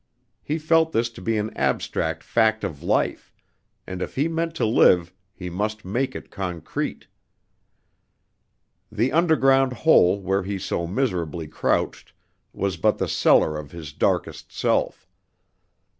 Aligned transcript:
He 0.41 0.57
felt 0.57 0.93
this 0.93 1.11
to 1.11 1.21
be 1.21 1.37
an 1.37 1.55
abstract 1.55 2.23
fact 2.23 2.63
of 2.63 2.81
life; 2.81 3.31
and 3.85 4.01
if 4.01 4.15
he 4.15 4.27
meant 4.27 4.55
to 4.55 4.65
live 4.65 5.13
he 5.31 5.47
must 5.47 5.85
make 5.85 6.15
it 6.15 6.31
concrete. 6.31 7.05
The 8.91 9.11
underground 9.11 9.73
hole 9.85 10.19
where 10.19 10.41
he 10.41 10.57
so 10.57 10.87
miserably 10.87 11.47
crouched 11.47 12.13
was 12.51 12.77
but 12.77 12.97
the 12.97 13.07
cellar 13.07 13.55
of 13.59 13.69
his 13.73 13.93
darkest 13.93 14.51
self. 14.51 15.07